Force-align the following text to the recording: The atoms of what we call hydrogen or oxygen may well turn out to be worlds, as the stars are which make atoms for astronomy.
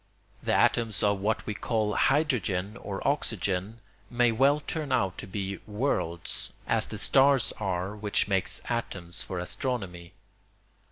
The 0.41 0.55
atoms 0.55 1.03
of 1.03 1.19
what 1.19 1.45
we 1.45 1.53
call 1.53 1.93
hydrogen 1.93 2.75
or 2.77 3.07
oxygen 3.07 3.81
may 4.09 4.31
well 4.31 4.59
turn 4.59 4.91
out 4.91 5.15
to 5.19 5.27
be 5.27 5.59
worlds, 5.67 6.51
as 6.65 6.87
the 6.87 6.97
stars 6.97 7.53
are 7.59 7.95
which 7.95 8.27
make 8.27 8.49
atoms 8.67 9.21
for 9.21 9.37
astronomy. 9.37 10.13